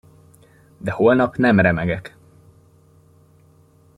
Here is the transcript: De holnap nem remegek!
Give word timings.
De 0.79 0.91
holnap 0.91 1.35
nem 1.35 1.59
remegek! 1.59 2.15